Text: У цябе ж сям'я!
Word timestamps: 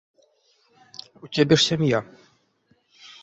У 1.27 1.29
цябе 1.37 1.55
ж 1.59 1.63
сям'я! 1.69 1.99